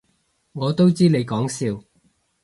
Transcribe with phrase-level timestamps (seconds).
[0.53, 1.79] 我都知你講笑